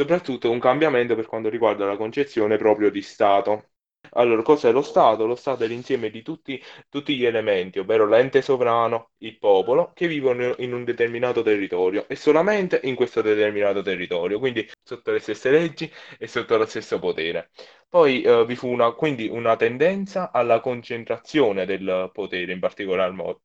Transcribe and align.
soprattutto 0.00 0.50
un 0.50 0.58
cambiamento 0.58 1.14
per 1.14 1.26
quanto 1.26 1.50
riguarda 1.50 1.84
la 1.84 1.96
concezione 1.98 2.56
proprio 2.56 2.90
di 2.90 3.02
Stato. 3.02 3.66
Allora, 4.12 4.40
cos'è 4.42 4.72
lo 4.72 4.80
Stato? 4.80 5.26
Lo 5.26 5.34
Stato 5.34 5.64
è 5.64 5.66
l'insieme 5.66 6.08
di 6.08 6.22
tutti, 6.22 6.60
tutti 6.88 7.14
gli 7.16 7.26
elementi, 7.26 7.78
ovvero 7.78 8.06
l'ente 8.08 8.40
sovrano, 8.40 9.10
il 9.18 9.38
popolo, 9.38 9.92
che 9.92 10.08
vivono 10.08 10.54
in 10.58 10.72
un 10.72 10.84
determinato 10.84 11.42
territorio 11.42 12.08
e 12.08 12.16
solamente 12.16 12.80
in 12.84 12.94
questo 12.94 13.20
determinato 13.20 13.82
territorio, 13.82 14.38
quindi 14.38 14.66
sotto 14.82 15.12
le 15.12 15.18
stesse 15.18 15.50
leggi 15.50 15.90
e 16.18 16.26
sotto 16.26 16.56
lo 16.56 16.64
stesso 16.64 16.98
potere. 16.98 17.50
Poi 17.88 18.22
eh, 18.22 18.46
vi 18.46 18.56
fu 18.56 18.68
una, 18.68 18.92
quindi 18.92 19.28
una 19.28 19.56
tendenza 19.56 20.32
alla 20.32 20.60
concentrazione 20.60 21.66
del 21.66 22.08
potere 22.12 22.52
in 22.52 22.58
particolar 22.60 23.12
modo 23.12 23.42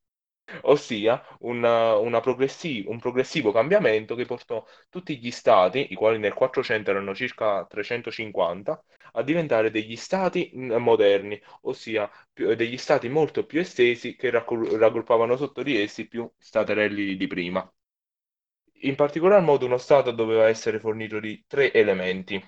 ossia 0.64 1.24
una, 1.40 1.96
una 1.98 2.20
progressi- 2.20 2.84
un 2.88 3.00
progressivo 3.00 3.52
cambiamento 3.52 4.16
che 4.16 4.26
portò 4.26 4.66
tutti 4.90 5.18
gli 5.18 5.32
stati, 5.32 5.88
i 5.92 5.96
quali 5.96 6.18
nel 6.20 6.34
400 6.34 6.92
erano 6.92 7.14
circa 7.16 7.66
350, 7.66 8.84
a 9.14 9.22
diventare 9.24 9.72
degli 9.72 9.96
stati 9.96 10.52
mm, 10.56 10.74
moderni, 10.76 11.42
ossia 11.62 12.10
più- 12.34 12.54
degli 12.56 12.78
stati 12.78 13.10
molto 13.10 13.46
più 13.46 13.60
estesi 13.60 14.16
che 14.16 14.30
raccol- 14.30 14.68
raggruppavano 14.78 15.36
sotto 15.38 15.64
di 15.64 15.80
essi 15.82 16.08
più 16.08 16.30
staterelli 16.38 17.16
di 17.16 17.28
prima. 17.28 17.70
In 18.84 18.96
particolar 18.96 19.42
modo 19.42 19.66
uno 19.66 19.78
stato 19.78 20.12
doveva 20.12 20.48
essere 20.48 20.80
fornito 20.80 21.20
di 21.20 21.44
tre 21.48 21.74
elementi, 21.74 22.40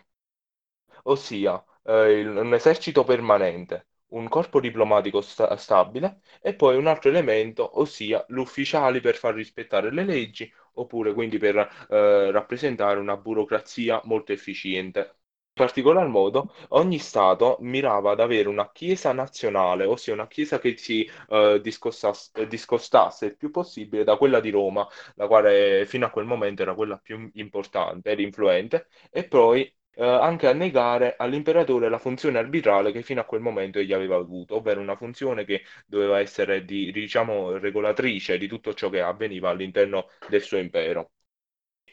ossia 1.03 1.63
eh, 1.83 2.19
il- 2.19 2.27
un 2.35 2.53
esercito 2.53 3.03
permanente, 3.03 3.87
un 4.09 4.27
corpo 4.29 4.59
diplomatico 4.59 5.21
sta- 5.21 5.55
stabile 5.57 6.21
e 6.41 6.53
poi 6.55 6.77
un 6.77 6.87
altro 6.87 7.09
elemento, 7.09 7.79
ossia 7.79 8.25
gli 8.27 8.37
ufficiali 8.37 8.99
per 9.01 9.15
far 9.15 9.33
rispettare 9.35 9.91
le 9.91 10.03
leggi, 10.05 10.51
oppure 10.73 11.13
quindi 11.13 11.37
per 11.37 11.57
eh, 11.89 12.31
rappresentare 12.31 12.99
una 12.99 13.17
burocrazia 13.17 14.01
molto 14.05 14.31
efficiente. 14.31 15.15
In 15.57 15.63
particolar 15.65 16.07
modo, 16.07 16.53
ogni 16.69 16.99
Stato 16.99 17.57
mirava 17.61 18.11
ad 18.11 18.19
avere 18.19 18.47
una 18.47 18.71
chiesa 18.71 19.11
nazionale, 19.11 19.85
ossia 19.85 20.13
una 20.13 20.27
chiesa 20.27 20.59
che 20.59 20.77
si 20.77 21.09
eh, 21.29 21.59
discostasse 21.61 23.25
il 23.25 23.35
più 23.37 23.49
possibile 23.51 24.03
da 24.03 24.17
quella 24.17 24.39
di 24.39 24.51
Roma, 24.51 24.87
la 25.15 25.27
quale 25.27 25.85
fino 25.87 26.05
a 26.05 26.09
quel 26.11 26.25
momento 26.25 26.61
era 26.61 26.75
quella 26.75 26.97
più 26.97 27.29
importante 27.35 28.11
ed 28.11 28.19
influente, 28.19 28.87
e 29.09 29.27
poi 29.27 29.71
eh, 29.97 30.05
anche 30.05 30.47
a 30.47 30.53
negare 30.53 31.15
all'imperatore 31.17 31.89
la 31.89 31.97
funzione 31.99 32.37
arbitrale 32.39 32.91
che 32.91 33.01
fino 33.01 33.21
a 33.21 33.25
quel 33.25 33.41
momento 33.41 33.79
egli 33.79 33.93
aveva 33.93 34.15
avuto, 34.15 34.55
ovvero 34.55 34.79
una 34.81 34.95
funzione 34.95 35.45
che 35.45 35.63
doveva 35.85 36.19
essere 36.19 36.63
di, 36.65 36.91
diciamo, 36.91 37.57
regolatrice 37.57 38.37
di 38.37 38.47
tutto 38.47 38.73
ciò 38.73 38.89
che 38.89 39.01
avveniva 39.01 39.49
all'interno 39.49 40.07
del 40.29 40.41
suo 40.41 40.57
impero. 40.57 41.11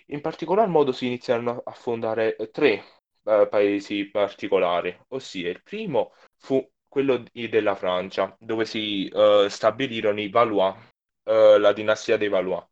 In 0.06 0.20
particolar 0.20 0.68
modo 0.68 0.92
si 0.92 1.06
iniziarono 1.06 1.62
a 1.64 1.72
fondare 1.72 2.36
tre 2.52 2.82
eh, 3.24 3.48
paesi 3.50 4.08
particolari, 4.10 4.96
ossia 5.08 5.50
il 5.50 5.62
primo 5.62 6.12
fu 6.36 6.66
quello 6.88 7.18
di- 7.32 7.48
della 7.48 7.74
Francia, 7.74 8.36
dove 8.38 8.64
si 8.66 9.08
eh, 9.08 9.46
stabilirono 9.48 10.20
i 10.20 10.28
Valois, 10.28 10.74
eh, 11.24 11.58
la 11.58 11.72
dinastia 11.72 12.16
dei 12.16 12.28
Valois. 12.28 12.64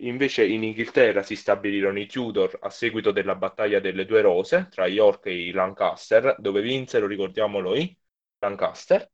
Invece 0.00 0.46
in 0.46 0.62
Inghilterra 0.62 1.22
si 1.22 1.36
stabilirono 1.36 1.98
i 1.98 2.06
Tudor 2.06 2.58
a 2.60 2.70
seguito 2.70 3.12
della 3.12 3.34
battaglia 3.34 3.80
delle 3.80 4.04
due 4.04 4.20
rose 4.20 4.68
tra 4.70 4.86
York 4.86 5.26
e 5.26 5.48
i 5.48 5.50
Lancaster, 5.52 6.36
dove 6.38 6.60
vinsero, 6.60 7.06
ricordiamolo, 7.06 7.74
i 7.74 7.96
Lancaster. 8.38 9.10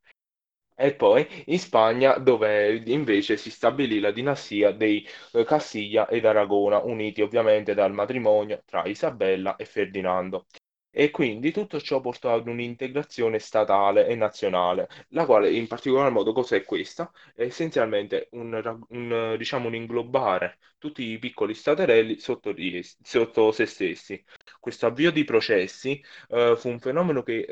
E 0.75 0.95
poi 0.95 1.25
in 1.47 1.59
Spagna, 1.59 2.17
dove 2.17 2.81
invece 2.85 3.37
si 3.37 3.49
stabilì 3.51 3.99
la 3.99 4.11
dinastia 4.11 4.71
dei 4.71 5.07
eh, 5.33 5.43
Castiglia 5.45 6.07
ed 6.09 6.25
Aragona, 6.25 6.79
uniti 6.79 7.21
ovviamente 7.21 7.73
dal 7.73 7.93
matrimonio 7.93 8.61
tra 8.65 8.85
Isabella 8.85 9.55
e 9.55 9.65
Ferdinando. 9.65 10.47
E 10.95 11.09
quindi 11.09 11.51
tutto 11.51 11.81
ciò 11.81 12.01
portò 12.01 12.35
ad 12.35 12.47
un'integrazione 12.47 13.39
statale 13.39 14.05
e 14.05 14.13
nazionale, 14.13 14.87
la 15.09 15.25
quale 15.25 15.51
in 15.51 15.65
particolar 15.65 16.11
modo 16.11 16.33
cos'è 16.33 16.63
questa? 16.63 17.11
È 17.33 17.41
essenzialmente 17.41 18.27
un, 18.33 18.85
un, 18.89 19.35
diciamo, 19.35 19.67
un 19.67 19.75
inglobare 19.75 20.59
tutti 20.77 21.03
i 21.03 21.17
piccoli 21.17 21.55
staterelli 21.55 22.19
sotto, 22.19 22.53
sotto 23.01 23.51
se 23.51 23.65
stessi. 23.65 24.23
Questo 24.59 24.85
avvio 24.85 25.11
di 25.11 25.23
processi 25.23 25.99
eh, 26.29 26.55
fu 26.57 26.69
un 26.69 26.79
fenomeno 26.79 27.23
che, 27.23 27.47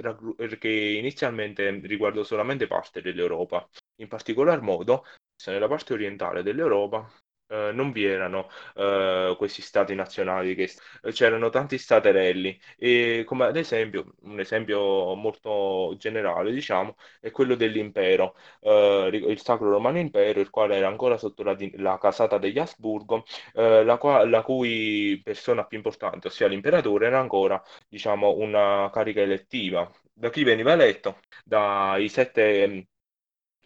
che 0.59 0.69
inizialmente 0.69 1.67
riguardò 1.83 2.21
solamente 2.23 2.67
parte 2.67 3.01
dell'Europa. 3.01 3.67
In 3.95 4.07
particolar 4.07 4.61
modo, 4.61 5.03
nella 5.45 5.67
parte 5.67 5.93
orientale 5.93 6.43
dell'Europa 6.43 7.11
eh, 7.51 7.71
non 7.73 7.91
vi 7.91 8.05
erano 8.05 8.49
eh, 8.75 9.35
questi 9.37 9.61
stati 9.61 9.93
nazionali, 9.95 10.55
che, 10.55 10.69
c'erano 11.11 11.49
tanti 11.49 11.77
staterelli 11.77 12.59
e 12.77 13.23
come 13.25 13.45
ad 13.45 13.55
esempio, 13.57 14.13
un 14.21 14.39
esempio 14.39 15.15
molto 15.15 15.95
generale, 15.97 16.51
diciamo, 16.51 16.95
è 17.19 17.31
quello 17.31 17.55
dell'impero, 17.55 18.35
eh, 18.61 19.09
il 19.11 19.41
Sacro 19.41 19.69
Romano 19.69 19.99
Impero, 19.99 20.39
il 20.39 20.49
quale 20.49 20.75
era 20.77 20.87
ancora 20.87 21.17
sotto 21.17 21.43
la, 21.43 21.55
la 21.77 21.97
casata 21.97 22.37
degli 22.37 22.59
Asburgo, 22.59 23.23
eh, 23.53 23.83
la, 23.83 23.97
qua- 23.97 24.25
la 24.25 24.41
cui 24.41 25.19
persona 25.23 25.65
più 25.65 25.77
importante, 25.77 26.27
ossia 26.27 26.47
l'imperatore, 26.47 27.07
era 27.07 27.19
ancora, 27.19 27.61
diciamo, 27.87 28.35
una 28.37 28.89
carica 28.91 29.21
elettiva. 29.21 29.89
Da 30.13 30.29
chi 30.29 30.43
veniva 30.43 30.73
eletto? 30.73 31.19
Dai 31.43 32.07
sette 32.09 32.87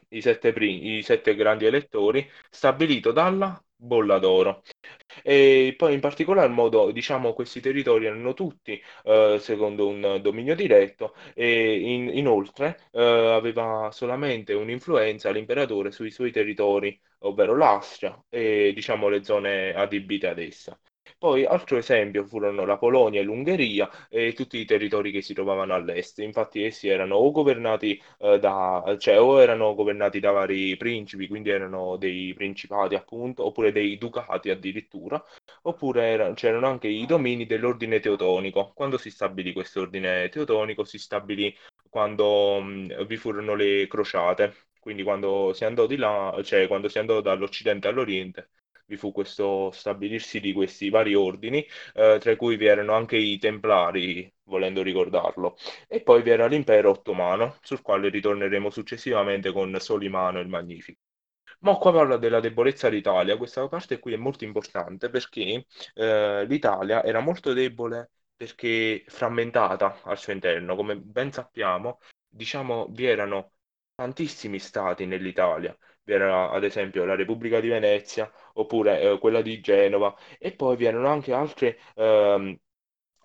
i 0.09 0.21
sette, 0.21 0.53
pri- 0.53 0.97
i 0.97 1.03
sette 1.03 1.35
grandi 1.35 1.65
elettori, 1.65 2.29
stabilito 2.49 3.11
dalla 3.11 3.59
Bolla 3.85 4.17
d'Oro. 4.19 4.63
E 5.23 5.73
poi 5.77 5.93
in 5.93 5.99
particolar 5.99 6.49
modo, 6.49 6.91
diciamo, 6.91 7.33
questi 7.33 7.59
territori 7.61 8.05
erano 8.05 8.33
tutti 8.33 8.81
eh, 9.03 9.37
secondo 9.39 9.87
un 9.87 10.19
dominio 10.21 10.55
diretto 10.55 11.15
e 11.33 11.79
in- 11.79 12.09
inoltre 12.17 12.79
eh, 12.91 13.01
aveva 13.01 13.89
solamente 13.91 14.53
un'influenza 14.53 15.29
l'imperatore 15.31 15.91
sui 15.91 16.11
suoi 16.11 16.31
territori, 16.31 16.99
ovvero 17.19 17.55
l'Austria 17.55 18.21
e 18.29 18.71
diciamo 18.73 19.07
le 19.09 19.23
zone 19.23 19.73
adibite 19.73 20.27
ad 20.27 20.39
essa. 20.39 20.77
Poi, 21.25 21.43
altro 21.43 21.77
esempio 21.77 22.23
furono 22.23 22.65
la 22.65 22.77
Polonia 22.77 23.19
e 23.19 23.23
l'Ungheria 23.23 23.89
e 24.09 24.33
tutti 24.33 24.59
i 24.59 24.65
territori 24.65 25.11
che 25.11 25.21
si 25.23 25.33
trovavano 25.33 25.73
all'est. 25.73 26.19
Infatti, 26.19 26.63
essi 26.63 26.87
erano 26.87 27.15
o 27.15 27.31
governati 27.31 27.99
eh, 28.19 28.37
da, 28.39 28.95
cioè, 28.99 29.19
o 29.19 29.41
erano 29.41 29.73
governati 29.73 30.19
da 30.19 30.29
vari 30.31 30.77
principi, 30.77 31.27
quindi 31.27 31.49
erano 31.49 31.97
dei 31.97 32.31
principati, 32.35 32.93
appunto, 32.93 33.43
oppure 33.43 33.71
dei 33.71 33.97
ducati 33.97 34.51
addirittura, 34.51 35.21
oppure 35.63 36.03
era- 36.05 36.33
c'erano 36.35 36.67
anche 36.67 36.87
i 36.89 37.05
domini 37.07 37.45
dell'ordine 37.47 37.99
teutonico. 37.99 38.71
Quando 38.75 38.97
si 38.99 39.09
stabilì 39.09 39.51
questo 39.51 39.81
ordine 39.81 40.29
teutonico, 40.29 40.83
si 40.83 40.99
stabilì 40.99 41.55
quando 41.89 42.61
mh, 42.61 43.05
vi 43.05 43.17
furono 43.17 43.55
le 43.55 43.87
crociate. 43.87 44.53
Quindi 44.79 45.01
quando 45.01 45.53
si 45.53 45.65
andò 45.65 45.87
di 45.87 45.95
là, 45.97 46.39
cioè 46.43 46.67
quando 46.67 46.87
si 46.87 46.99
andò 46.99 47.19
dall'Occidente 47.21 47.87
all'Oriente, 47.87 48.49
vi 48.85 48.97
fu 48.97 49.11
questo 49.11 49.71
stabilirsi 49.71 50.39
di 50.39 50.53
questi 50.53 50.89
vari 50.89 51.15
ordini, 51.15 51.65
eh, 51.93 52.17
tra 52.19 52.35
cui 52.35 52.55
vi 52.57 52.65
erano 52.65 52.93
anche 52.93 53.17
i 53.17 53.37
Templari, 53.37 54.31
volendo 54.43 54.81
ricordarlo, 54.81 55.55
e 55.87 56.01
poi 56.01 56.21
vi 56.21 56.29
era 56.29 56.47
l'impero 56.47 56.91
ottomano, 56.91 57.57
sul 57.61 57.81
quale 57.81 58.09
ritorneremo 58.09 58.69
successivamente 58.69 59.51
con 59.51 59.75
Solimano 59.79 60.39
il 60.39 60.47
Magnifico. 60.47 60.99
Ma 61.59 61.75
qua 61.77 61.91
parla 61.91 62.17
della 62.17 62.39
debolezza 62.39 62.89
d'Italia, 62.89 63.37
questa 63.37 63.67
parte 63.67 63.99
qui 63.99 64.13
è 64.13 64.17
molto 64.17 64.43
importante 64.43 65.09
perché 65.09 65.65
eh, 65.95 66.45
l'Italia 66.45 67.03
era 67.03 67.19
molto 67.19 67.53
debole 67.53 68.11
perché 68.35 69.03
frammentata 69.07 70.01
al 70.03 70.17
suo 70.17 70.33
interno, 70.33 70.75
come 70.75 70.97
ben 70.97 71.31
sappiamo, 71.31 71.99
diciamo, 72.27 72.87
vi 72.89 73.05
erano 73.05 73.53
tantissimi 73.95 74.59
stati 74.59 75.05
nell'Italia. 75.05 75.75
Vi 76.05 76.13
era 76.13 76.51
ad 76.51 76.63
esempio 76.63 77.03
la 77.05 77.15
Repubblica 77.15 77.59
di 77.59 77.67
Venezia 77.67 78.31
oppure 78.53 79.01
eh, 79.01 79.19
quella 79.19 79.41
di 79.41 79.59
Genova 79.59 80.15
e 80.39 80.53
poi 80.53 80.75
vi 80.77 80.85
erano 80.85 81.07
anche 81.09 81.33
altre, 81.33 81.77
ehm, 81.95 82.57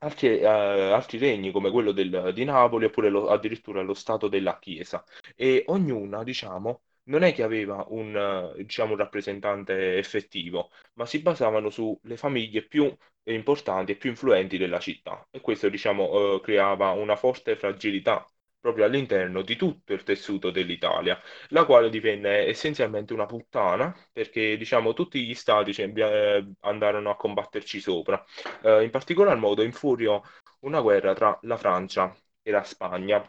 altri, 0.00 0.38
eh, 0.40 0.44
altri 0.46 1.18
regni 1.18 1.50
come 1.52 1.70
quello 1.70 1.92
del- 1.92 2.32
di 2.34 2.44
Napoli 2.44 2.86
oppure 2.86 3.08
lo- 3.10 3.28
addirittura 3.28 3.82
lo 3.82 3.94
Stato 3.94 4.28
della 4.28 4.58
Chiesa. 4.58 5.04
E 5.36 5.64
ognuna, 5.68 6.22
diciamo, 6.24 6.82
non 7.04 7.22
è 7.22 7.32
che 7.34 7.42
aveva 7.42 7.84
un, 7.88 8.52
diciamo, 8.56 8.92
un 8.92 8.98
rappresentante 8.98 9.96
effettivo, 9.98 10.70
ma 10.94 11.06
si 11.06 11.20
basavano 11.20 11.68
sulle 11.70 12.16
famiglie 12.16 12.62
più 12.66 12.92
importanti 13.24 13.92
e 13.92 13.96
più 13.96 14.10
influenti 14.10 14.56
della 14.58 14.78
città. 14.78 15.26
E 15.30 15.40
questo, 15.40 15.68
diciamo, 15.68 16.36
eh, 16.36 16.40
creava 16.40 16.90
una 16.92 17.16
forte 17.16 17.56
fragilità 17.56 18.24
proprio 18.60 18.84
all'interno 18.84 19.42
di 19.42 19.56
tutto 19.56 19.92
il 19.92 20.02
tessuto 20.02 20.50
dell'Italia, 20.50 21.18
la 21.48 21.64
quale 21.64 21.88
divenne 21.90 22.46
essenzialmente 22.46 23.12
una 23.12 23.26
puttana 23.26 23.94
perché, 24.12 24.56
diciamo, 24.56 24.92
tutti 24.92 25.24
gli 25.24 25.34
stati 25.34 25.72
cioè, 25.72 25.90
eh, 25.94 26.52
andarono 26.60 27.10
a 27.10 27.16
combatterci 27.16 27.80
sopra. 27.80 28.22
Eh, 28.62 28.84
in 28.84 28.90
particolar 28.90 29.36
modo 29.36 29.62
infuriò 29.62 30.20
una 30.60 30.80
guerra 30.80 31.14
tra 31.14 31.38
la 31.42 31.56
Francia 31.56 32.14
e 32.42 32.50
la 32.50 32.62
Spagna. 32.64 33.22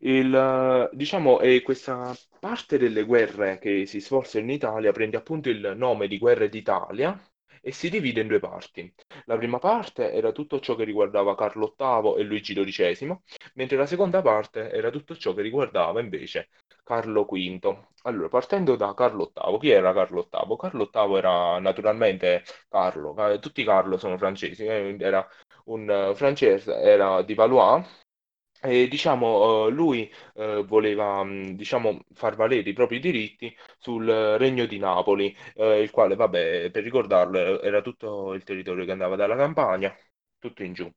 Il, 0.00 0.34
eh, 0.34 0.88
diciamo, 0.92 1.40
e 1.40 1.62
questa 1.62 2.14
parte 2.40 2.78
delle 2.78 3.02
guerre 3.04 3.58
che 3.58 3.86
si 3.86 4.00
svolsero 4.00 4.44
in 4.44 4.50
Italia 4.50 4.92
prende 4.92 5.16
appunto 5.16 5.48
il 5.48 5.74
nome 5.76 6.06
di 6.08 6.18
Guerre 6.18 6.48
d'Italia 6.48 7.18
e 7.66 7.72
si 7.72 7.90
divide 7.90 8.20
in 8.20 8.28
due 8.28 8.38
parti. 8.38 8.94
La 9.24 9.36
prima 9.36 9.58
parte 9.58 10.12
era 10.12 10.30
tutto 10.30 10.60
ciò 10.60 10.76
che 10.76 10.84
riguardava 10.84 11.34
Carlo 11.34 11.74
VIII 11.76 12.14
e 12.16 12.22
Luigi 12.22 12.54
XII, 12.54 13.18
mentre 13.54 13.76
la 13.76 13.86
seconda 13.86 14.22
parte 14.22 14.70
era 14.70 14.90
tutto 14.90 15.16
ciò 15.16 15.34
che 15.34 15.42
riguardava 15.42 16.00
invece 16.00 16.48
Carlo 16.84 17.24
V. 17.24 17.76
Allora, 18.02 18.28
partendo 18.28 18.76
da 18.76 18.94
Carlo 18.94 19.32
VIII, 19.34 19.58
chi 19.58 19.70
era 19.70 19.92
Carlo 19.92 20.28
VIII? 20.30 20.56
Carlo 20.56 20.90
VIII 20.92 21.16
era 21.16 21.58
naturalmente 21.58 22.44
Carlo, 22.68 23.32
eh, 23.32 23.40
tutti 23.40 23.64
Carlo 23.64 23.96
sono 23.98 24.16
francesi, 24.16 24.64
eh, 24.64 24.96
era 25.00 25.26
un 25.64 25.90
eh, 25.90 26.14
francese, 26.14 26.72
era 26.72 27.22
di 27.22 27.34
Valois, 27.34 27.84
e 28.62 28.88
diciamo, 28.88 29.66
eh, 29.68 29.70
lui 29.70 30.10
eh, 30.34 30.62
voleva 30.66 31.22
mh, 31.24 31.54
diciamo, 31.56 32.00
far 32.14 32.34
valere 32.36 32.68
i 32.68 32.72
propri 32.72 32.98
diritti 33.00 33.54
sul 33.78 34.06
Regno 34.38 34.66
di 34.66 34.78
Napoli, 34.78 35.34
eh, 35.54 35.80
il 35.82 35.90
quale, 35.90 36.14
vabbè, 36.16 36.70
per 36.70 36.82
ricordarlo, 36.82 37.60
era 37.62 37.80
tutto 37.82 38.32
il 38.34 38.42
territorio 38.44 38.84
che 38.84 38.92
andava 38.92 39.16
dalla 39.16 39.36
Campania, 39.36 39.94
tutto 40.38 40.62
in 40.62 40.72
giù. 40.72 40.90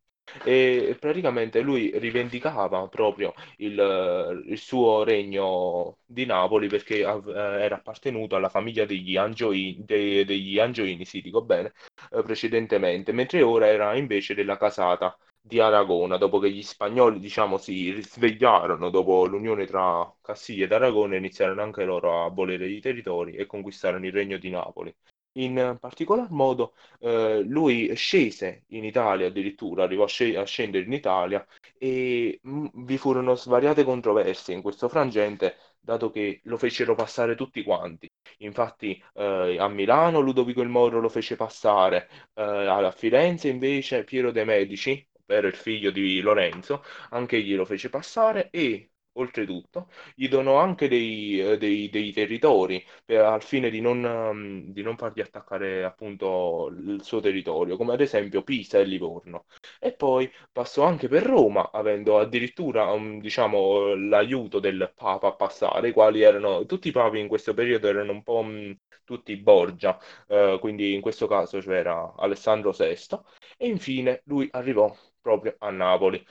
E 0.45 0.95
praticamente 0.99 1.61
lui 1.61 1.91
rivendicava 1.97 2.87
proprio 2.87 3.33
il, 3.57 4.43
il 4.47 4.57
suo 4.59 5.03
regno 5.03 5.97
di 6.05 6.25
Napoli 6.25 6.67
perché 6.67 7.03
av- 7.03 7.27
eh, 7.29 7.63
era 7.63 7.75
appartenuto 7.77 8.35
alla 8.35 8.49
famiglia 8.49 8.85
degli 8.85 9.15
Angioini, 9.17 9.83
de- 9.85 10.25
degli 10.25 10.59
Angioini, 10.59 11.03
sì, 11.05 11.21
dico 11.21 11.41
bene, 11.41 11.73
eh, 12.11 12.21
precedentemente, 12.23 13.11
mentre 13.11 13.41
ora 13.41 13.67
era 13.67 13.95
invece 13.95 14.35
della 14.35 14.57
casata 14.57 15.17
di 15.49 15.59
Aragona, 15.59 16.17
dopo 16.17 16.37
che 16.39 16.51
gli 16.51 16.61
spagnoli, 16.61 17.19
diciamo, 17.19 17.57
si 17.57 17.91
risvegliarono 17.91 18.89
dopo 18.91 19.25
l'unione 19.25 19.65
tra 19.65 20.07
Castiglia 20.21 20.65
ed 20.65 20.71
Aragona, 20.71 21.15
iniziarono 21.15 21.63
anche 21.63 21.83
loro 21.85 22.23
a 22.23 22.29
volere 22.29 22.67
i 22.67 22.79
territori 22.79 23.35
e 23.35 23.47
conquistarono 23.47 24.05
il 24.05 24.11
regno 24.11 24.37
di 24.37 24.49
Napoli. 24.51 24.95
In 25.33 25.77
particolar 25.79 26.29
modo, 26.31 26.75
eh, 26.99 27.41
lui 27.43 27.95
scese 27.95 28.65
in 28.69 28.83
Italia 28.83 29.27
addirittura, 29.27 29.83
arrivò 29.83 30.03
a, 30.03 30.07
sce- 30.07 30.37
a 30.37 30.43
scendere 30.43 30.85
in 30.85 30.93
Italia 30.93 31.45
e 31.77 32.39
mh, 32.43 32.67
vi 32.85 32.97
furono 32.97 33.35
svariate 33.35 33.83
controversie 33.83 34.53
in 34.53 34.61
questo 34.61 34.87
frangente, 34.89 35.55
dato 35.79 36.09
che 36.11 36.41
lo 36.43 36.57
fecero 36.57 36.93
passare 36.95 37.35
tutti 37.35 37.63
quanti. 37.63 38.07
Infatti, 38.39 39.01
eh, 39.13 39.57
a 39.59 39.67
Milano 39.67 40.19
Ludovico 40.19 40.61
il 40.61 40.69
Moro 40.69 40.99
lo 40.99 41.09
fece 41.09 41.35
passare, 41.35 42.09
eh, 42.35 42.41
a 42.43 42.91
Firenze 42.91 43.47
invece 43.49 44.03
Piero 44.03 44.31
de' 44.31 44.43
Medici 44.43 45.08
ovvero 45.29 45.47
il 45.47 45.55
figlio 45.55 45.91
di 45.91 46.19
Lorenzo, 46.21 46.83
anche 47.11 47.37
egli 47.37 47.55
lo 47.55 47.65
fece 47.65 47.89
passare 47.89 48.49
e 48.51 48.91
oltretutto 49.13 49.89
gli 50.15 50.27
donò 50.29 50.57
anche 50.59 50.87
dei, 50.87 51.39
eh, 51.41 51.57
dei- 51.57 51.89
dei 51.89 52.11
territori 52.13 52.83
per- 53.03 53.21
al 53.25 53.41
fine 53.43 53.69
di 53.69 53.81
non, 53.81 54.03
ehm, 54.05 54.71
di 54.71 54.81
non 54.81 54.95
fargli 54.97 55.19
attaccare 55.21 55.83
appunto 55.83 56.67
il 56.69 56.99
suo 57.03 57.19
territorio, 57.19 57.75
come 57.75 57.93
ad 57.93 58.01
esempio 58.01 58.43
Pisa 58.43 58.77
e 58.79 58.85
Livorno. 58.85 59.45
E 59.79 59.93
poi 59.93 60.31
passò 60.51 60.83
anche 60.83 61.07
per 61.07 61.23
Roma, 61.23 61.69
avendo 61.71 62.19
addirittura 62.19 62.85
um, 62.91 63.19
diciamo, 63.19 63.93
l'aiuto 63.95 64.59
del 64.59 64.91
Papa 64.95 65.27
a 65.27 65.35
passare, 65.35 65.89
i 65.89 65.91
quali 65.91 66.21
erano 66.21 66.65
tutti 66.65 66.87
i 66.89 66.91
papi 66.91 67.19
in 67.19 67.27
questo 67.27 67.53
periodo 67.53 67.87
erano 67.87 68.11
un 68.11 68.23
po' 68.23 68.41
mh, 68.43 68.77
tutti 69.03 69.35
Borgia, 69.37 69.97
eh, 70.27 70.57
quindi 70.59 70.93
in 70.93 71.01
questo 71.01 71.27
caso 71.27 71.59
c'era 71.59 72.13
Alessandro 72.17 72.71
VI, 72.73 73.23
e 73.57 73.67
infine 73.67 74.21
lui 74.25 74.47
arrivò 74.51 74.93
proprio 75.21 75.55
a 75.59 75.69
Napoli. 75.71 76.23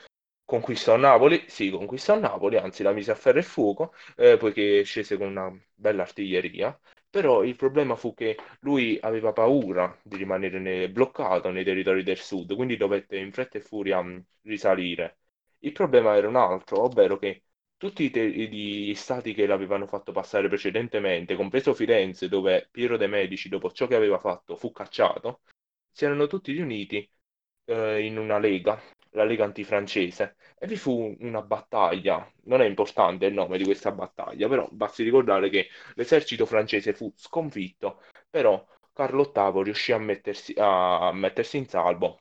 Conquistò 0.44 0.96
Napoli, 0.96 1.44
sì, 1.48 1.70
conquistò 1.70 2.18
Napoli, 2.18 2.56
anzi 2.56 2.82
la 2.82 2.92
mise 2.92 3.10
a 3.12 3.14
ferro 3.14 3.38
e 3.38 3.42
fuoco, 3.42 3.92
eh, 4.16 4.36
poiché 4.38 4.82
scese 4.82 5.18
con 5.18 5.28
una 5.28 5.52
bella 5.74 6.02
artiglieria, 6.02 6.78
però 7.10 7.44
il 7.44 7.54
problema 7.56 7.96
fu 7.96 8.14
che 8.14 8.36
lui 8.60 8.98
aveva 9.02 9.32
paura 9.32 9.94
di 10.02 10.16
rimanere 10.16 10.58
ne- 10.58 10.90
bloccato 10.90 11.50
nei 11.50 11.64
territori 11.64 12.02
del 12.02 12.16
sud, 12.18 12.54
quindi 12.54 12.76
dovette 12.78 13.16
in 13.18 13.30
fretta 13.32 13.58
e 13.58 13.60
furia 13.60 14.00
mh, 14.02 14.24
risalire. 14.42 15.18
Il 15.60 15.72
problema 15.72 16.16
era 16.16 16.28
un 16.28 16.36
altro, 16.36 16.82
ovvero 16.82 17.18
che 17.18 17.42
tutti 17.76 18.10
te- 18.10 18.28
gli 18.30 18.94
stati 18.94 19.34
che 19.34 19.46
l'avevano 19.46 19.86
fatto 19.86 20.12
passare 20.12 20.48
precedentemente, 20.48 21.36
compreso 21.36 21.74
Firenze, 21.74 22.28
dove 22.28 22.68
Piero 22.70 22.96
de' 22.96 23.06
Medici, 23.06 23.48
dopo 23.48 23.70
ciò 23.72 23.86
che 23.86 23.94
aveva 23.94 24.18
fatto, 24.18 24.56
fu 24.56 24.72
cacciato, 24.72 25.42
si 25.90 26.04
erano 26.04 26.26
tutti 26.26 26.52
riuniti 26.52 27.08
eh, 27.68 28.04
in 28.04 28.18
una 28.18 28.38
lega, 28.38 28.80
la 29.12 29.24
Lega 29.24 29.44
antifrancese, 29.44 30.36
e 30.58 30.66
vi 30.66 30.76
fu 30.76 31.16
una 31.20 31.42
battaglia. 31.42 32.30
Non 32.44 32.60
è 32.60 32.66
importante 32.66 33.26
il 33.26 33.34
nome 33.34 33.58
di 33.58 33.64
questa 33.64 33.92
battaglia, 33.92 34.48
però 34.48 34.68
basti 34.70 35.02
ricordare 35.02 35.48
che 35.50 35.68
l'esercito 35.94 36.46
francese 36.46 36.92
fu 36.94 37.12
sconfitto, 37.16 38.02
però 38.30 38.64
Carlo 38.92 39.24
VIII 39.24 39.62
riuscì 39.62 39.92
a 39.92 39.98
mettersi, 39.98 40.54
a 40.56 41.12
mettersi 41.12 41.56
in 41.58 41.66
salvo 41.68 42.20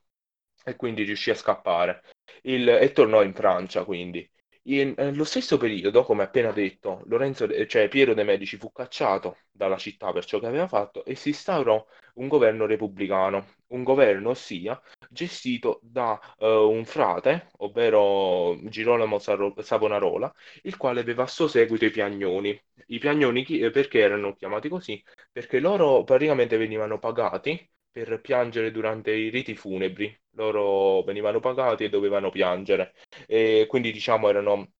e 0.63 0.75
quindi 0.75 1.03
riuscì 1.03 1.29
a 1.31 1.35
scappare 1.35 2.03
Il- 2.43 2.67
e 2.69 2.91
tornò 2.91 3.23
in 3.23 3.33
Francia, 3.33 3.83
quindi. 3.85 4.29
In, 4.69 4.93
eh, 4.97 5.13
lo 5.13 5.23
stesso 5.23 5.57
periodo, 5.57 6.03
come 6.03 6.23
appena 6.23 6.51
detto, 6.51 7.01
Lorenzo, 7.05 7.45
de- 7.47 7.65
cioè 7.67 7.87
Piero 7.87 8.13
de' 8.13 8.23
Medici 8.23 8.57
fu 8.57 8.71
cacciato 8.71 9.37
dalla 9.51 9.77
città 9.77 10.11
per 10.11 10.25
ciò 10.25 10.39
che 10.39 10.45
aveva 10.47 10.67
fatto 10.67 11.05
e 11.05 11.15
si 11.15 11.29
instaurò 11.29 11.83
un 12.15 12.27
governo 12.27 12.65
repubblicano, 12.65 13.45
un 13.67 13.83
governo 13.83 14.29
ossia 14.31 14.79
gestito 15.09 15.79
da 15.81 16.19
eh, 16.37 16.45
un 16.47 16.83
frate, 16.85 17.47
ovvero 17.59 18.57
Girolamo 18.69 19.17
Savonarola, 19.19 20.31
il 20.63 20.75
quale 20.77 20.99
aveva 20.99 21.23
a 21.23 21.27
suo 21.27 21.47
seguito 21.47 21.85
i 21.85 21.89
Piagnoni. 21.91 22.61
I 22.87 22.99
Piagnoni 22.99 23.43
chi- 23.45 23.59
eh, 23.59 23.69
perché 23.71 23.99
erano 23.99 24.35
chiamati 24.35 24.67
così? 24.69 25.01
Perché 25.31 25.59
loro 25.59 26.03
praticamente 26.03 26.57
venivano 26.57 26.99
pagati 26.99 27.67
per 28.03 28.21
piangere 28.21 28.71
durante 28.71 29.11
i 29.11 29.29
riti 29.29 29.55
funebri. 29.55 30.15
Loro 30.31 31.01
venivano 31.03 31.39
pagati 31.39 31.83
e 31.85 31.89
dovevano 31.89 32.29
piangere. 32.29 32.94
E 33.27 33.65
quindi, 33.67 33.91
diciamo, 33.91 34.29
erano 34.29 34.71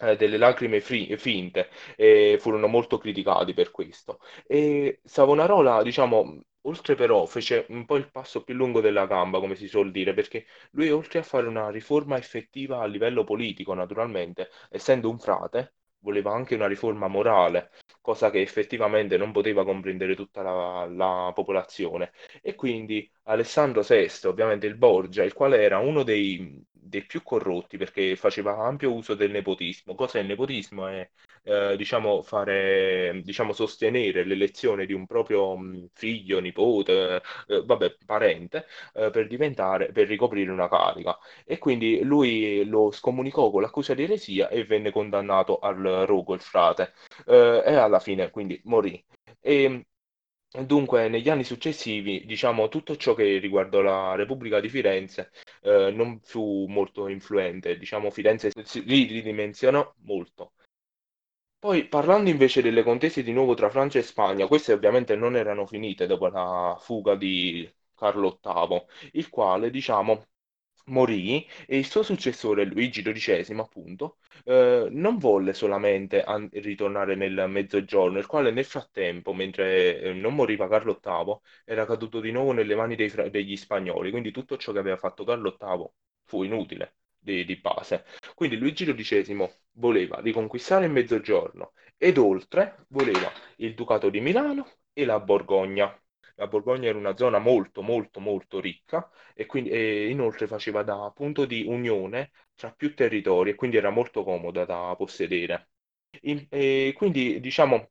eh, 0.00 0.16
delle 0.16 0.36
lacrime 0.36 0.80
fri- 0.80 1.16
finte 1.16 1.68
e 1.96 2.36
furono 2.40 2.66
molto 2.66 2.98
criticati 2.98 3.54
per 3.54 3.70
questo. 3.70 4.20
E 4.46 5.00
Savonarola, 5.04 5.82
diciamo, 5.82 6.40
oltre 6.62 6.94
però 6.94 7.24
fece 7.26 7.66
un 7.70 7.86
po' 7.86 7.96
il 7.96 8.10
passo 8.10 8.42
più 8.44 8.54
lungo 8.54 8.80
della 8.80 9.06
gamba, 9.06 9.40
come 9.40 9.54
si 9.56 9.66
suol 9.68 9.90
dire, 9.90 10.12
perché 10.14 10.46
lui 10.72 10.90
oltre 10.90 11.20
a 11.20 11.22
fare 11.22 11.46
una 11.46 11.70
riforma 11.70 12.18
effettiva 12.18 12.80
a 12.80 12.86
livello 12.86 13.24
politico, 13.24 13.72
naturalmente, 13.74 14.50
essendo 14.70 15.08
un 15.10 15.18
frate, 15.18 15.74
voleva 16.00 16.32
anche 16.32 16.54
una 16.54 16.66
riforma 16.66 17.08
morale, 17.08 17.70
cosa 18.00 18.30
che 18.30 18.40
effettivamente 18.40 19.16
non 19.16 19.32
poteva 19.32 19.64
comprendere 19.64 20.14
tutta 20.14 20.42
la, 20.42 20.86
la 20.90 21.32
popolazione. 21.34 22.12
E 22.42 22.54
quindi 22.54 23.10
Alessandro 23.24 23.82
VI, 23.82 24.28
ovviamente 24.28 24.66
il 24.66 24.76
Borgia, 24.76 25.22
il 25.24 25.32
quale 25.32 25.60
era 25.62 25.78
uno 25.78 26.02
dei, 26.02 26.64
dei 26.90 27.06
più 27.06 27.22
corrotti 27.22 27.78
perché 27.78 28.16
faceva 28.16 28.58
ampio 28.58 28.92
uso 28.92 29.14
del 29.14 29.30
nepotismo. 29.30 29.94
Cos'è 29.94 30.20
il 30.20 30.26
nepotismo? 30.26 30.86
È, 30.88 31.08
eh, 31.44 31.76
diciamo, 31.76 32.20
fare, 32.22 33.20
diciamo, 33.24 33.52
sostenere 33.54 34.24
l'elezione 34.24 34.84
di 34.86 34.92
un 34.92 35.06
proprio 35.06 35.56
mh, 35.56 35.88
figlio, 35.94 36.40
nipote, 36.40 37.22
eh, 37.46 37.62
vabbè, 37.64 37.96
parente, 38.04 38.66
eh, 38.94 39.10
per 39.10 39.26
diventare, 39.26 39.92
per 39.92 40.06
ricoprire 40.08 40.50
una 40.50 40.68
carica. 40.68 41.16
E 41.46 41.58
quindi 41.58 42.02
lui 42.02 42.64
lo 42.66 42.90
scomunicò 42.90 43.50
con 43.50 43.62
l'accusa 43.62 43.94
di 43.94 44.02
eresia 44.02 44.48
e 44.48 44.64
venne 44.64 44.90
condannato 44.90 45.58
al 45.58 45.78
rogo, 46.06 46.34
il 46.34 46.40
frate, 46.40 46.92
eh, 47.26 47.62
e 47.64 47.74
alla 47.74 48.00
fine 48.00 48.30
quindi 48.30 48.60
morì. 48.64 49.02
E, 49.40 49.84
Dunque, 50.66 51.08
negli 51.08 51.28
anni 51.28 51.44
successivi, 51.44 52.24
diciamo, 52.26 52.68
tutto 52.68 52.96
ciò 52.96 53.14
che 53.14 53.38
riguardò 53.38 53.80
la 53.82 54.16
Repubblica 54.16 54.58
di 54.58 54.68
Firenze 54.68 55.30
eh, 55.60 55.90
non 55.92 56.20
fu 56.22 56.66
molto 56.68 57.08
influente. 57.08 57.76
Diciamo, 57.76 58.10
Firenze 58.10 58.50
si 58.64 58.80
ridimensionò 58.80 59.94
molto. 60.04 60.52
Poi, 61.58 61.86
parlando 61.88 62.30
invece 62.30 62.62
delle 62.62 62.82
contese 62.82 63.22
di 63.22 63.32
nuovo 63.32 63.54
tra 63.54 63.68
Francia 63.70 63.98
e 63.98 64.02
Spagna, 64.02 64.46
queste 64.46 64.72
ovviamente 64.72 65.14
non 65.14 65.36
erano 65.36 65.66
finite 65.66 66.06
dopo 66.06 66.26
la 66.28 66.76
fuga 66.80 67.14
di 67.16 67.70
Carlo 67.94 68.38
VIII, 68.40 68.86
il 69.12 69.28
quale, 69.28 69.70
diciamo, 69.70 70.26
morì 70.90 71.46
e 71.66 71.78
il 71.78 71.86
suo 71.86 72.02
successore, 72.02 72.64
Luigi 72.64 73.02
XII, 73.02 73.60
appunto, 73.60 74.18
eh, 74.44 74.88
non 74.90 75.18
volle 75.18 75.52
solamente 75.54 76.22
an- 76.22 76.48
ritornare 76.52 77.14
nel 77.14 77.46
Mezzogiorno, 77.48 78.18
il 78.18 78.26
quale 78.26 78.50
nel 78.50 78.64
frattempo, 78.64 79.32
mentre 79.32 80.00
eh, 80.00 80.12
non 80.12 80.34
moriva 80.34 80.68
Carlo 80.68 80.94
VIII, 80.94 81.42
era 81.64 81.86
caduto 81.86 82.20
di 82.20 82.30
nuovo 82.32 82.52
nelle 82.52 82.74
mani 82.74 82.96
fra- 83.08 83.28
degli 83.28 83.56
spagnoli, 83.56 84.10
quindi 84.10 84.30
tutto 84.32 84.56
ciò 84.56 84.72
che 84.72 84.78
aveva 84.78 84.96
fatto 84.96 85.24
Carlo 85.24 85.50
VIII 85.52 85.94
fu 86.24 86.42
inutile 86.42 86.96
di, 87.18 87.44
di 87.44 87.56
base. 87.56 88.04
Quindi 88.34 88.56
Luigi 88.56 88.84
XII 88.84 89.48
voleva 89.72 90.20
riconquistare 90.20 90.86
il 90.86 90.92
Mezzogiorno 90.92 91.72
ed 91.96 92.18
oltre 92.18 92.84
voleva 92.88 93.30
il 93.56 93.74
Ducato 93.74 94.08
di 94.10 94.20
Milano 94.20 94.66
e 94.92 95.04
la 95.04 95.20
Borgogna. 95.20 95.99
La 96.40 96.46
Borgogna 96.48 96.88
era 96.88 96.98
una 96.98 97.16
zona 97.16 97.38
molto, 97.38 97.82
molto, 97.82 98.18
molto 98.20 98.60
ricca 98.60 99.08
e, 99.34 99.46
quindi, 99.46 99.70
e 99.70 100.08
inoltre 100.10 100.46
faceva 100.46 100.82
da 100.82 101.10
punto 101.14 101.44
di 101.44 101.64
unione 101.66 102.30
tra 102.54 102.72
più 102.72 102.94
territori 102.94 103.50
e 103.50 103.54
quindi 103.54 103.76
era 103.76 103.90
molto 103.90 104.24
comoda 104.24 104.64
da 104.64 104.94
possedere. 104.96 105.68
In- 106.22 106.46
e 106.50 106.92
quindi, 106.96 107.40
diciamo, 107.40 107.90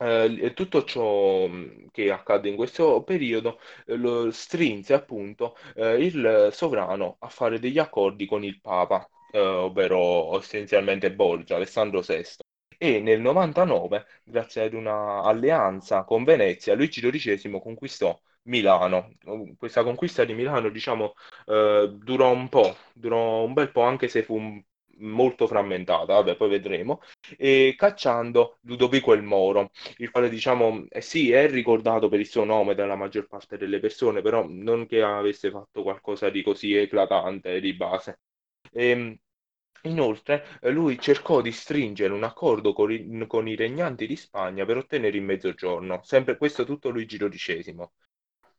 eh, 0.00 0.52
tutto 0.54 0.84
ciò 0.84 1.46
mh, 1.46 1.88
che 1.90 2.10
accade 2.10 2.48
in 2.48 2.56
questo 2.56 3.02
periodo 3.02 3.58
eh, 3.86 3.96
lo 3.96 4.30
strinse 4.30 4.94
appunto 4.94 5.56
eh, 5.74 5.96
il 6.04 6.48
sovrano 6.52 7.16
a 7.20 7.28
fare 7.28 7.58
degli 7.58 7.78
accordi 7.78 8.26
con 8.26 8.44
il 8.44 8.60
Papa, 8.60 9.08
eh, 9.32 9.38
ovvero 9.40 10.36
essenzialmente 10.38 11.12
Borgia, 11.14 11.56
Alessandro 11.56 12.02
VI. 12.02 12.42
E 12.80 13.00
nel 13.00 13.20
99, 13.20 14.06
grazie 14.24 14.62
ad 14.62 14.72
una 14.72 15.22
alleanza 15.22 16.04
con 16.04 16.22
Venezia, 16.24 16.74
Luigi 16.74 17.00
XII 17.00 17.58
conquistò 17.60 18.18
Milano. 18.42 19.10
Questa 19.56 19.82
conquista 19.82 20.24
di 20.24 20.32
Milano, 20.34 20.68
diciamo, 20.70 21.14
eh, 21.46 21.90
durò 21.92 22.30
un 22.32 22.48
po', 22.48 22.76
durò 22.94 23.42
un 23.44 23.52
bel 23.52 23.70
po', 23.72 23.82
anche 23.82 24.06
se 24.08 24.22
fu 24.22 24.36
un- 24.36 24.62
molto 25.00 25.46
frammentata, 25.46 26.12
vabbè, 26.14 26.36
poi 26.36 26.48
vedremo, 26.48 27.00
e 27.36 27.74
cacciando 27.76 28.58
Ludovico 28.62 29.12
il 29.12 29.22
Moro, 29.22 29.70
il 29.98 30.10
quale, 30.10 30.28
diciamo, 30.28 30.86
eh 30.88 31.00
sì, 31.00 31.30
è 31.32 31.48
ricordato 31.48 32.08
per 32.08 32.18
il 32.20 32.26
suo 32.26 32.44
nome 32.44 32.74
dalla 32.74 32.96
maggior 32.96 33.26
parte 33.28 33.56
delle 33.58 33.78
persone, 33.80 34.22
però 34.22 34.44
non 34.48 34.86
che 34.86 35.02
avesse 35.02 35.50
fatto 35.50 35.82
qualcosa 35.82 36.30
di 36.30 36.42
così 36.42 36.74
eclatante 36.74 37.60
di 37.60 37.74
base. 37.74 38.18
Ehm, 38.72 39.16
Inoltre, 39.82 40.44
eh, 40.60 40.70
lui 40.70 41.00
cercò 41.00 41.40
di 41.40 41.50
stringere 41.50 42.12
un 42.12 42.22
accordo 42.22 42.72
con 42.72 42.92
i, 42.92 43.26
con 43.26 43.48
i 43.48 43.56
regnanti 43.56 44.06
di 44.06 44.14
Spagna 44.14 44.64
per 44.64 44.76
ottenere 44.76 45.16
il 45.16 45.24
mezzogiorno, 45.24 46.00
sempre 46.04 46.36
questo 46.36 46.64
tutto 46.64 46.90
Luigi 46.90 47.16
XII. 47.18 47.90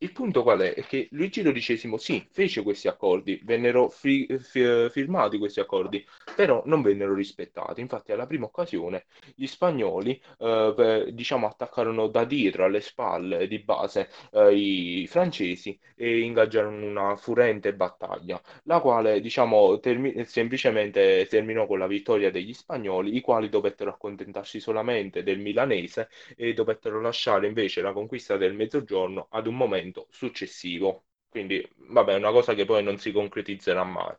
Il 0.01 0.13
punto 0.13 0.43
qual 0.43 0.59
è? 0.61 0.73
È 0.75 0.83
che 0.85 1.09
Luigi 1.11 1.41
XII 1.41 1.97
sì, 1.97 2.25
fece 2.31 2.63
questi 2.63 2.87
accordi, 2.87 3.39
vennero 3.43 3.89
fi- 3.89 4.25
fi- 4.39 4.89
firmati 4.89 5.37
questi 5.37 5.59
accordi, 5.59 6.05
però 6.37 6.61
non 6.65 6.81
vennero 6.81 7.13
rispettati. 7.13 7.81
Infatti, 7.81 8.13
alla 8.13 8.25
prima 8.25 8.45
occasione, 8.45 9.07
gli 9.35 9.45
spagnoli, 9.45 10.21
eh, 10.39 11.09
diciamo, 11.11 11.47
attaccarono 11.47 12.07
da 12.07 12.23
dietro, 12.23 12.63
alle 12.63 12.79
spalle 12.79 13.45
di 13.47 13.59
base, 13.59 14.09
eh, 14.31 14.55
i 14.55 15.07
francesi 15.07 15.77
e 15.95 16.19
ingaggiarono 16.21 16.85
una 16.85 17.15
furente 17.17 17.73
battaglia, 17.73 18.41
la 18.63 18.79
quale, 18.79 19.19
diciamo, 19.19 19.79
termi- 19.79 20.23
semplicemente 20.25 21.27
terminò 21.29 21.67
con 21.67 21.77
la 21.79 21.87
vittoria 21.87 22.31
degli 22.31 22.53
spagnoli, 22.53 23.15
i 23.17 23.21
quali 23.21 23.49
dovettero 23.49 23.89
accontentarsi 23.89 24.61
solamente 24.61 25.23
del 25.23 25.39
milanese 25.39 26.07
e 26.37 26.53
dovettero 26.53 27.01
lasciare 27.01 27.47
invece 27.47 27.81
la 27.81 27.91
conquista 27.93 28.37
del 28.37 28.53
Mezzogiorno 28.53 29.27
ad 29.31 29.47
un 29.47 29.55
momento 29.55 29.87
successivo. 30.10 31.05
Quindi, 31.29 31.67
vabbè, 31.75 32.13
è 32.13 32.17
una 32.17 32.31
cosa 32.31 32.53
che 32.53 32.65
poi 32.65 32.84
non 32.84 32.98
si 32.98 33.12
concretizzerà 33.12 33.84
mai. 33.84 34.15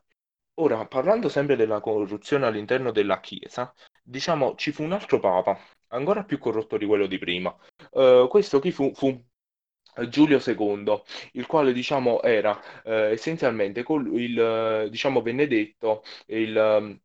Ora, 0.55 0.85
parlando 0.87 1.29
sempre 1.29 1.55
della 1.55 1.79
corruzione 1.79 2.45
all'interno 2.45 2.91
della 2.91 3.19
Chiesa, 3.19 3.73
diciamo 4.03 4.55
ci 4.55 4.71
fu 4.71 4.83
un 4.83 4.91
altro 4.93 5.19
papa, 5.19 5.57
ancora 5.89 6.23
più 6.23 6.37
corrotto 6.37 6.77
di 6.77 6.85
quello 6.85 7.07
di 7.07 7.17
prima. 7.17 7.55
Eh, 7.91 8.27
questo 8.29 8.59
chi 8.59 8.71
fu? 8.71 8.93
Fu 8.93 9.19
Giulio 10.09 10.39
II, 10.39 11.03
il 11.33 11.45
quale 11.47 11.73
diciamo 11.73 12.21
era 12.21 12.59
eh, 12.83 13.11
essenzialmente 13.11 13.83
col- 13.83 14.07
il, 14.19 14.39
eh, 14.39 14.89
diciamo, 14.89 15.21
Benedetto, 15.21 16.03
il, 16.27 16.55
ehm, 16.55 17.01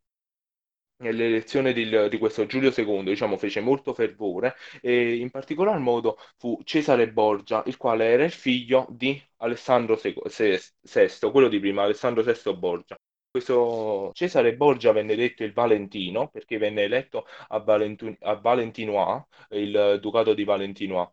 L'elezione 0.98 1.72
del- 1.74 2.08
di 2.08 2.16
questo 2.18 2.46
Giulio 2.46 2.70
II, 2.72 3.10
diciamo, 3.10 3.36
fece 3.36 3.60
molto 3.60 3.92
fervore 3.92 4.54
e 4.80 5.16
in 5.16 5.30
particolar 5.30 5.78
modo 5.78 6.16
fu 6.38 6.58
Cesare 6.64 7.10
Borgia, 7.12 7.62
il 7.66 7.76
quale 7.76 8.06
era 8.06 8.24
il 8.24 8.30
figlio 8.32 8.86
di 8.90 9.20
Alessandro 9.38 9.96
VI, 9.96 11.30
quello 11.30 11.48
di 11.48 11.60
prima, 11.60 11.82
Alessandro 11.82 12.22
VI 12.22 12.54
Borgia. 12.54 12.96
Questo 13.30 14.10
Cesare 14.14 14.56
Borgia 14.56 14.92
venne 14.92 15.14
detto 15.16 15.44
il 15.44 15.52
Valentino 15.52 16.28
perché 16.28 16.56
venne 16.56 16.84
eletto 16.84 17.26
a, 17.48 17.58
Valentu- 17.58 18.16
a 18.22 18.34
Valentinois, 18.36 19.22
il 19.50 19.98
ducato 20.00 20.32
di 20.32 20.44
Valentinois. 20.44 21.08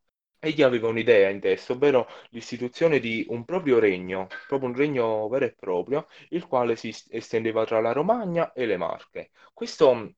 Egli 0.46 0.62
aveva 0.62 0.88
un'idea 0.90 1.30
in 1.30 1.40
testa, 1.40 1.74
ovvero 1.74 2.08
l'istituzione 2.30 3.00
di 3.00 3.26
un 3.30 3.46
proprio 3.46 3.80
regno, 3.80 4.28
proprio 4.48 4.70
un 4.70 4.76
regno 4.76 5.28
vero 5.30 5.46
e 5.46 5.54
proprio, 5.58 6.08
il 6.30 6.46
quale 6.48 6.76
si 6.76 6.94
estendeva 7.10 7.66
tra 7.66 7.80
la 7.82 7.92
Romagna 7.94 8.52
e 8.54 8.66
le 8.66 8.78
Marche. 8.78 9.32
Questo 9.54 9.94
mh, 9.94 10.14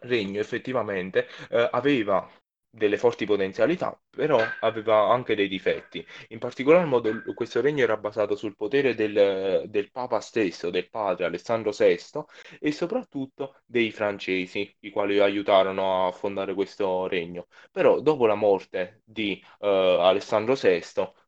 regno 0.00 0.40
effettivamente 0.40 1.26
eh, 1.50 1.68
aveva 1.72 2.28
delle 2.70 2.96
forti 2.96 3.26
potenzialità, 3.26 3.98
però 4.08 4.40
aveva 4.60 5.08
anche 5.10 5.34
dei 5.34 5.48
difetti. 5.48 6.04
In 6.28 6.38
particolar 6.38 6.86
modo 6.86 7.10
questo 7.34 7.60
regno 7.60 7.82
era 7.82 7.96
basato 7.96 8.36
sul 8.36 8.56
potere 8.56 8.94
del, 8.94 9.64
del 9.68 9.90
Papa 9.90 10.20
stesso, 10.20 10.70
del 10.70 10.88
padre 10.88 11.26
Alessandro 11.26 11.72
VI 11.76 12.24
e 12.60 12.72
soprattutto 12.72 13.60
dei 13.66 13.90
francesi, 13.90 14.72
i 14.80 14.90
quali 14.90 15.18
aiutarono 15.18 16.06
a 16.06 16.12
fondare 16.12 16.54
questo 16.54 17.06
regno. 17.08 17.48
Però 17.72 18.00
dopo 18.00 18.26
la 18.26 18.34
morte 18.34 19.02
di 19.04 19.42
eh, 19.60 19.66
Alessandro 20.00 20.54
VI, 20.54 20.80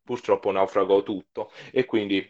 purtroppo 0.03 0.51
naufragò 0.51 1.03
tutto 1.03 1.51
e 1.73 1.85
quindi 1.85 2.27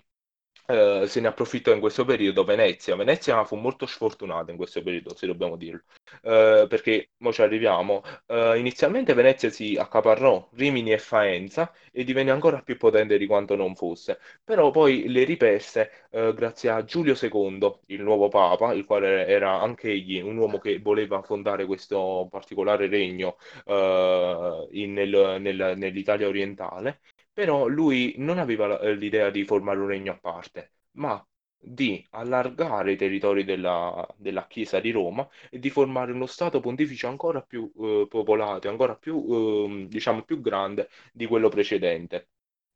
eh, 0.73 1.07
se 1.07 1.21
ne 1.21 1.29
approfittò 1.29 1.73
in 1.73 1.81
questo 1.81 2.05
periodo 2.05 2.45
Venezia. 2.45 2.97
Venezia 2.97 3.45
fu 3.45 3.57
molto 3.57 3.87
sfortunata 3.87 4.50
in 4.50 4.57
questo 4.57 4.83
periodo, 4.83 5.14
se 5.17 5.26
dobbiamo 5.26 5.57
dirlo, 5.57 5.83
Eh, 6.23 6.67
perché 6.69 7.11
mo 7.19 7.33
ci 7.33 7.43
arriviamo. 7.43 8.02
Eh, 8.26 8.59
inizialmente 8.59 9.14
Venezia 9.14 9.50
si 9.50 9.76
accaparrò 9.76 10.49
Rimini 10.55 10.93
e 10.93 10.99
Faenza 10.99 11.73
e 11.93 12.05
divenne 12.05 12.31
ancora 12.31 12.61
più 12.62 12.76
potente 12.76 13.19
di 13.19 13.26
quanto 13.26 13.57
non 13.57 13.75
fosse, 13.75 14.19
però 14.45 14.71
poi 14.71 15.09
le 15.09 15.25
riperse 15.25 16.07
eh, 16.11 16.33
grazie 16.35 16.71
a 16.71 16.85
Giulio 16.85 17.14
II, 17.14 17.81
il 17.87 18.02
nuovo 18.02 18.29
papa, 18.29 18.73
il 18.73 18.85
quale 18.85 19.26
era 19.26 19.61
anche 19.61 19.91
egli 19.91 20.21
un 20.21 20.37
uomo 20.37 20.59
che 20.59 20.79
voleva 20.81 21.23
fondare 21.23 21.67
questo 21.67 22.26
particolare 22.31 22.88
regno 22.88 23.37
eh, 23.67 24.69
in- 24.73 24.93
nel- 24.93 25.37
nel- 25.41 25.75
nell'Italia 25.76 26.29
orientale. 26.29 27.00
Però 27.34 27.66
lui 27.66 28.14
non 28.18 28.38
aveva 28.38 28.78
eh, 28.80 28.94
l'idea 28.94 29.30
di 29.30 29.44
formare 29.44 29.78
un 29.78 29.86
regno 29.86 30.12
a 30.12 30.18
parte, 30.18 30.72
ma 30.92 31.24
di 31.64 32.04
allargare 32.10 32.92
i 32.92 32.96
territori 32.96 33.44
della, 33.44 34.06
della 34.16 34.46
Chiesa 34.46 34.80
di 34.80 34.90
Roma 34.90 35.28
e 35.50 35.58
di 35.58 35.70
formare 35.70 36.12
uno 36.12 36.26
Stato 36.26 36.60
pontificio 36.60 37.08
ancora 37.08 37.40
più 37.42 37.70
eh, 37.78 38.06
popolato, 38.08 38.68
ancora 38.68 38.96
più, 38.96 39.24
ehm, 39.28 39.88
diciamo, 39.88 40.22
più 40.24 40.40
grande 40.40 40.88
di 41.12 41.26
quello 41.26 41.48
precedente. 41.48 42.28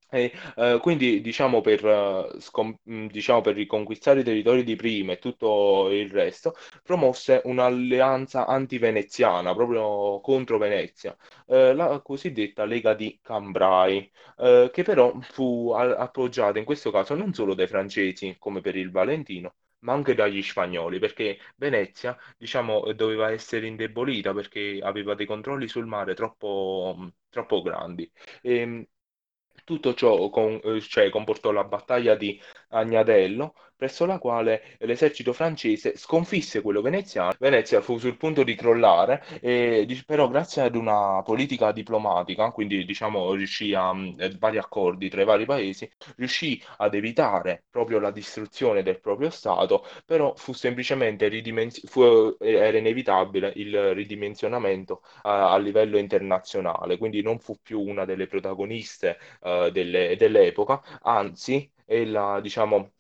E, 0.08 0.32
eh, 0.56 0.78
quindi, 0.80 1.20
diciamo 1.20 1.60
per, 1.60 1.84
eh, 1.84 2.40
scom- 2.40 2.78
mh, 2.82 3.06
diciamo, 3.06 3.40
per 3.40 3.54
riconquistare 3.56 4.20
i 4.20 4.25
territori 4.25 4.62
di 4.64 4.76
prima 4.76 5.12
e 5.12 5.18
tutto 5.18 5.90
il 5.90 6.10
resto, 6.10 6.54
promosse 6.82 7.40
un'alleanza 7.44 8.46
anti-veneziana, 8.46 9.54
proprio 9.54 10.20
contro 10.20 10.58
Venezia, 10.58 11.16
eh, 11.46 11.75
la 11.75 12.00
cosiddetta 12.00 12.64
Lega 12.64 12.94
di 12.94 13.18
Cambrai, 13.22 14.10
eh, 14.38 14.70
che 14.72 14.82
però 14.82 15.12
fu 15.20 15.72
a- 15.75 15.96
appoggiata 15.96 16.58
in 16.58 16.64
questo 16.64 16.90
caso 16.90 17.14
non 17.14 17.32
solo 17.34 17.54
dai 17.54 17.66
francesi, 17.66 18.36
come 18.38 18.60
per 18.60 18.76
il 18.76 18.90
Valentino, 18.90 19.54
ma 19.80 19.92
anche 19.92 20.14
dagli 20.14 20.42
spagnoli, 20.42 20.98
perché 20.98 21.38
Venezia, 21.56 22.16
diciamo, 22.36 22.92
doveva 22.92 23.30
essere 23.30 23.66
indebolita 23.66 24.32
perché 24.32 24.80
aveva 24.82 25.14
dei 25.14 25.26
controlli 25.26 25.68
sul 25.68 25.86
mare 25.86 26.14
troppo, 26.14 26.94
mh, 26.98 27.12
troppo 27.28 27.62
grandi. 27.62 28.10
E, 28.42 28.88
tutto 29.66 29.94
ciò 29.94 30.30
con- 30.30 30.61
eh, 30.64 30.80
cioè, 30.80 31.11
comportò 31.11 31.50
la 31.52 31.64
battaglia 31.64 32.14
di 32.14 32.40
Agnadello, 32.70 33.54
presso 33.76 34.06
la 34.06 34.18
quale 34.18 34.76
l'esercito 34.80 35.33
francese 35.33 35.97
sconfisse 35.97 36.61
quello 36.62 36.80
veneziano. 36.83 37.33
Venezia 37.38 37.80
fu 37.80 37.99
sul 37.99 38.16
punto 38.16 38.42
di 38.42 38.54
crollare, 38.54 39.23
e, 39.40 39.87
però 40.06 40.28
grazie 40.28 40.62
ad 40.62 40.75
una 40.76 41.23
politica 41.23 41.73
diplomatica, 41.73 42.50
quindi 42.50 42.85
diciamo 42.85 43.33
riuscì 43.35 43.75
a 43.75 43.92
mh, 43.92 44.14
eh, 44.18 44.37
vari 44.38 44.59
accordi 44.59 45.09
tra 45.09 45.23
i 45.23 45.25
vari 45.25 45.45
paesi, 45.45 45.90
riuscì 46.16 46.61
ad 46.78 46.95
evitare 46.95 47.64
proprio 47.71 47.99
la 47.99 48.11
distruzione 48.11 48.83
del 48.83 49.00
proprio 49.00 49.30
Stato, 49.30 49.85
però 50.04 50.35
fu 50.37 50.52
semplicemente 50.52 51.28
ridimenzionato, 51.28 52.38
era 52.40 52.78
inevitabile 52.78 53.52
il 53.56 53.95
ridimensionamento 53.95 55.02
a 55.23 55.35
a 55.52 55.59
livello 55.59 55.99
internazionale, 55.99 56.97
quindi 56.99 57.23
non 57.23 57.38
fu 57.38 57.59
più 57.62 57.80
una 57.80 58.04
delle 58.04 58.26
protagoniste 58.26 59.18
eh, 59.42 59.71
delle- 59.73 60.16
dell'epoca, 60.16 60.83
anzi, 61.02 61.71
ella, 61.85 62.40
diciamo, 62.40 62.92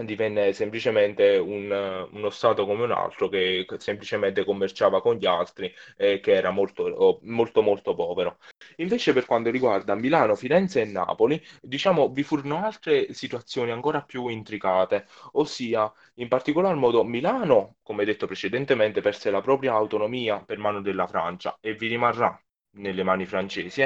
divenne 0.00 0.52
semplicemente 0.52 1.36
un, 1.36 2.08
uno 2.10 2.30
stato 2.30 2.64
come 2.64 2.84
un 2.84 2.92
altro 2.92 3.28
che 3.28 3.66
semplicemente 3.78 4.44
commerciava 4.44 5.02
con 5.02 5.16
gli 5.16 5.26
altri 5.26 5.72
e 5.96 6.20
che 6.20 6.32
era 6.32 6.50
molto, 6.50 7.18
molto, 7.22 7.62
molto 7.62 7.94
povero. 7.94 8.38
Invece, 8.76 9.12
per 9.12 9.26
quanto 9.26 9.50
riguarda 9.50 9.94
Milano, 9.94 10.34
Firenze 10.34 10.80
e 10.80 10.84
Napoli, 10.86 11.42
diciamo, 11.60 12.08
vi 12.08 12.22
furono 12.22 12.64
altre 12.64 13.12
situazioni 13.12 13.70
ancora 13.70 14.02
più 14.02 14.28
intricate, 14.28 15.06
ossia, 15.32 15.92
in 16.14 16.28
particolar 16.28 16.74
modo, 16.74 17.04
Milano, 17.04 17.76
come 17.82 18.04
detto 18.04 18.26
precedentemente, 18.26 19.00
perse 19.00 19.30
la 19.30 19.40
propria 19.40 19.72
autonomia 19.72 20.42
per 20.42 20.58
mano 20.58 20.80
della 20.80 21.06
Francia 21.06 21.58
e 21.60 21.74
vi 21.74 21.88
rimarrà 21.88 22.40
nelle 22.76 23.02
mani 23.02 23.26
francesi, 23.26 23.82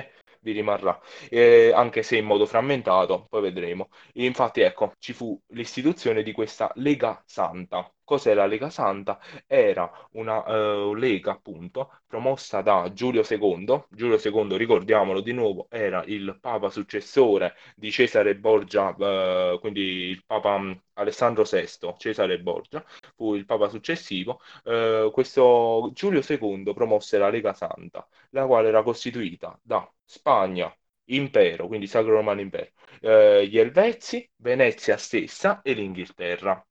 vi 0.46 0.52
rimarrà 0.52 0.98
eh, 1.28 1.72
anche 1.74 2.02
se 2.04 2.16
in 2.16 2.24
modo 2.24 2.46
frammentato, 2.46 3.26
poi 3.28 3.42
vedremo. 3.42 3.88
Infatti, 4.14 4.60
ecco, 4.60 4.94
ci 4.98 5.12
fu 5.12 5.38
l'istituzione 5.48 6.22
di 6.22 6.32
questa 6.32 6.70
Lega 6.76 7.20
Santa. 7.26 7.90
Cos'è 8.06 8.34
la 8.34 8.46
Lega 8.46 8.70
Santa? 8.70 9.18
Era 9.46 9.90
una 10.12 10.44
eh, 10.46 10.92
lega, 10.96 11.32
appunto, 11.32 11.90
promossa 12.06 12.60
da 12.62 12.90
Giulio 12.92 13.22
II. 13.24 13.86
Giulio 13.90 14.18
II, 14.18 14.56
ricordiamolo 14.56 15.20
di 15.20 15.32
nuovo, 15.32 15.66
era 15.70 16.02
il 16.06 16.38
papa 16.40 16.70
successore 16.70 17.54
di 17.74 17.90
Cesare 17.90 18.36
Borgia, 18.36 18.94
eh, 18.96 19.58
quindi 19.60 19.80
il 20.10 20.24
papa 20.24 20.56
mh, 20.58 20.82
Alessandro 20.94 21.44
VI, 21.44 21.94
Cesare 21.98 22.38
Borgia, 22.40 22.84
fu 23.16 23.34
il 23.34 23.44
papa 23.44 23.68
successivo. 23.68 24.40
Eh, 24.64 25.10
questo 25.12 25.90
Giulio 25.92 26.22
II 26.22 26.72
promosse 26.74 27.18
la 27.18 27.28
Lega 27.30 27.52
Santa, 27.54 28.06
la 28.30 28.46
quale 28.46 28.68
era 28.68 28.82
costituita 28.82 29.58
da 29.62 29.88
Spagna, 30.04 30.72
Impero, 31.08 31.66
quindi 31.68 31.86
Sacro 31.86 32.12
Romano 32.14 32.40
Impero, 32.40 32.70
eh, 33.00 33.46
gli 33.48 33.58
Elvezi, 33.58 34.28
Venezia 34.36 34.96
stessa 34.96 35.62
e 35.62 35.72
l'Inghilterra. 35.72 36.64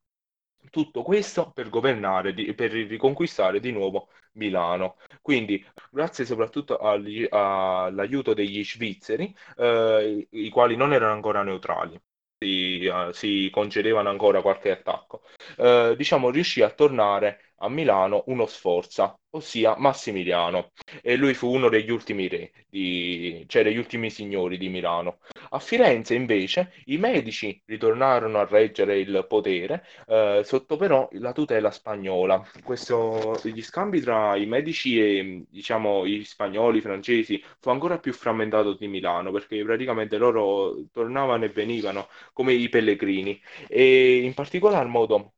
Tutto 0.69 1.03
questo 1.03 1.51
per 1.51 1.69
governare, 1.69 2.33
di- 2.33 2.53
per 2.53 2.71
riconquistare 2.71 3.59
di 3.59 3.71
nuovo 3.71 4.09
Milano. 4.33 4.97
Quindi, 5.21 5.63
grazie 5.91 6.25
soprattutto 6.25 6.77
agli- 6.77 7.25
all'aiuto 7.29 8.33
degli 8.33 8.63
svizzeri, 8.63 9.33
eh, 9.57 10.27
i 10.29 10.45
i 10.45 10.49
quali 10.49 10.75
non 10.75 10.93
erano 10.93 11.13
ancora 11.13 11.43
neutrali, 11.43 11.99
si, 12.37 12.83
eh, 12.85 13.09
si 13.13 13.49
concedevano 13.51 14.09
ancora 14.09 14.41
qualche 14.41 14.71
attacco, 14.71 15.23
eh, 15.57 15.93
diciamo, 15.97 16.29
riuscì 16.29 16.61
a 16.61 16.69
tornare 16.71 17.51
a 17.59 17.69
Milano 17.69 18.23
uno 18.27 18.45
Sforza, 18.45 19.17
ossia 19.31 19.75
Massimiliano, 19.77 20.71
e 21.01 21.15
lui 21.15 21.33
fu 21.33 21.53
uno 21.53 21.69
degli 21.69 21.89
ultimi 21.91 22.27
re, 22.27 22.51
di- 22.69 23.43
cioè 23.47 23.63
degli 23.63 23.77
ultimi 23.77 24.09
signori 24.09 24.57
di 24.57 24.67
Milano. 24.69 25.19
A 25.55 25.59
Firenze, 25.59 26.13
invece, 26.15 26.73
i 26.87 26.97
medici 26.97 27.61
ritornarono 27.65 28.39
a 28.39 28.45
reggere 28.45 28.99
il 28.99 29.25
potere, 29.27 29.85
eh, 30.07 30.41
sotto 30.43 30.75
però 30.75 31.07
la 31.13 31.31
tutela 31.31 31.71
spagnola. 31.71 32.43
Questo, 32.61 33.39
gli 33.41 33.61
scambi 33.61 34.01
tra 34.01 34.35
i 34.35 34.45
medici 34.47 34.99
e, 34.99 35.45
diciamo, 35.49 36.05
i 36.05 36.25
spagnoli, 36.25 36.79
i 36.79 36.81
francesi, 36.81 37.41
fu 37.59 37.69
ancora 37.69 37.99
più 37.99 38.11
frammentato 38.11 38.73
di 38.73 38.87
Milano, 38.89 39.31
perché 39.31 39.63
praticamente 39.63 40.17
loro 40.17 40.75
tornavano 40.91 41.45
e 41.45 41.49
venivano 41.49 42.09
come 42.33 42.51
i 42.53 42.67
pellegrini. 42.67 43.41
E 43.69 44.17
in 44.23 44.33
particolar 44.33 44.85
modo 44.87 45.35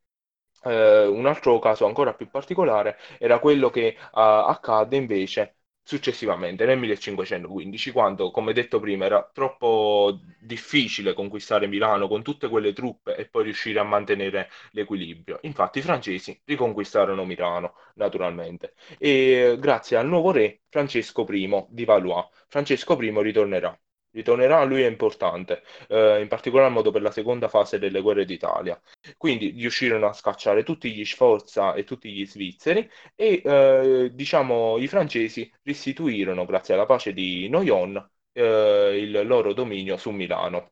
eh, 0.64 1.06
un 1.06 1.26
altro 1.28 1.60
caso 1.60 1.86
ancora 1.86 2.14
più 2.14 2.30
particolare 2.30 2.98
era 3.20 3.40
quello 3.40 3.70
che 3.70 3.88
eh, 3.88 3.98
accadde 4.12 4.96
invece 4.98 5.57
successivamente 5.88 6.66
nel 6.66 6.78
1515, 6.78 7.92
quando, 7.92 8.30
come 8.30 8.52
detto 8.52 8.78
prima, 8.82 9.06
era 9.06 9.30
troppo 9.34 10.20
difficile 10.38 11.14
conquistare 11.14 11.66
Milano 11.68 12.10
con 12.10 12.24
tutte 12.24 12.50
quelle 12.50 12.74
truppe 12.74 13.16
e 13.16 13.26
poi 13.30 13.46
riuscire 13.46 13.80
a 13.80 13.84
mantenere 13.84 14.50
l'equilibrio. 14.72 15.40
Infatti 15.44 15.80
i 15.80 15.82
francesi 15.82 16.38
riconquistarono 16.44 17.24
Milano, 17.24 17.76
naturalmente, 17.96 18.74
e 18.98 19.56
grazie 19.60 19.96
al 19.96 20.08
nuovo 20.08 20.32
re 20.32 20.64
Francesco 20.68 21.26
I 21.30 21.66
di 21.70 21.86
Valois, 21.86 22.28
Francesco 22.50 23.02
I 23.02 23.22
ritornerà. 23.24 23.78
Ritornerà, 24.18 24.64
lui 24.64 24.82
è 24.82 24.88
importante, 24.88 25.62
eh, 25.90 26.22
in 26.22 26.28
particolar 26.28 26.72
modo 26.72 26.90
per 26.90 27.04
la 27.04 27.12
seconda 27.12 27.48
fase 27.48 27.78
delle 27.78 28.02
guerre 28.02 28.26
d'Italia. 28.26 28.82
Quindi 29.16 29.52
riuscirono 29.52 30.08
a 30.08 30.14
scacciare 30.14 30.64
tutti 30.64 30.92
gli 30.92 31.06
Sforza 31.06 31.76
e 31.76 31.84
tutti 31.84 32.12
gli 32.12 32.26
svizzeri 32.26 32.90
e 33.16 33.42
eh, 33.46 34.10
diciamo 34.14 34.80
i 34.80 34.88
francesi 34.88 35.52
restituirono, 35.62 36.46
grazie 36.46 36.74
alla 36.74 36.88
pace 36.88 37.14
di 37.14 37.48
Noyon, 37.48 37.96
eh, 38.34 38.98
il 39.00 39.28
loro 39.28 39.54
dominio 39.54 39.98
su 39.98 40.10
Milano. 40.10 40.72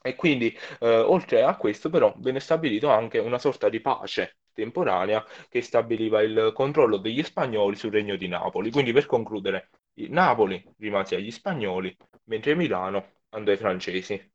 E 0.00 0.14
quindi, 0.14 0.56
eh, 0.80 0.98
oltre 0.98 1.42
a 1.42 1.56
questo, 1.56 1.90
però, 1.90 2.14
venne 2.18 2.38
stabilito 2.40 2.88
anche 2.90 3.18
una 3.18 3.38
sorta 3.38 3.68
di 3.68 3.80
pace 3.80 4.36
temporanea 4.52 5.24
che 5.48 5.62
stabiliva 5.62 6.22
il 6.22 6.52
controllo 6.54 6.96
degli 6.98 7.22
spagnoli 7.24 7.74
sul 7.76 7.90
regno 7.92 8.14
di 8.16 8.28
Napoli. 8.28 8.70
Quindi, 8.70 8.92
per 8.92 9.06
concludere, 9.06 9.70
Napoli 10.08 10.62
rimase 10.78 11.16
agli 11.16 11.30
spagnoli, 11.30 11.94
mentre 12.28 12.54
Milano 12.54 13.14
andò 13.30 13.50
ai 13.50 13.56
francesi. 13.58 14.32